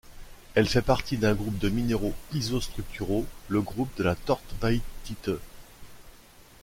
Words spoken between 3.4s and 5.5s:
le groupe de la thortveitite.